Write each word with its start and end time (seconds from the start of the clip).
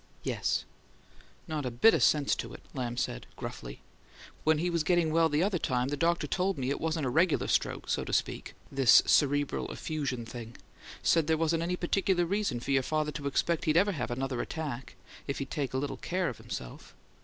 "Yes." 0.23 0.65
"Not 1.47 1.63
a 1.63 1.69
bit 1.69 1.93
of 1.93 2.01
sense 2.01 2.35
to 2.37 2.55
it!" 2.55 2.63
Lamb 2.73 2.97
said, 2.97 3.27
gruffly. 3.35 3.81
"When 4.43 4.57
he 4.57 4.71
was 4.71 4.81
getting 4.83 5.13
well 5.13 5.29
the 5.29 5.43
other 5.43 5.59
time 5.59 5.89
the 5.89 5.95
doctor 5.95 6.25
told 6.25 6.57
me 6.57 6.71
it 6.71 6.81
wasn't 6.81 7.05
a 7.05 7.09
regular 7.11 7.45
stroke, 7.45 7.87
so 7.87 8.03
to 8.05 8.11
speak 8.11 8.55
this 8.71 9.03
'cerebral 9.05 9.71
effusion' 9.71 10.25
thing. 10.25 10.57
Said 11.03 11.27
there 11.27 11.37
wasn't 11.37 11.61
any 11.61 11.75
particular 11.75 12.25
reason 12.25 12.59
for 12.59 12.71
your 12.71 12.81
father 12.81 13.11
to 13.11 13.27
expect 13.27 13.65
he'd 13.65 13.77
ever 13.77 13.91
have 13.91 14.09
another 14.09 14.41
attack, 14.41 14.95
if 15.27 15.37
he'd 15.37 15.51
take 15.51 15.71
a 15.71 15.77
little 15.77 15.97
care 15.97 16.29
of 16.29 16.39
himself. 16.39 16.95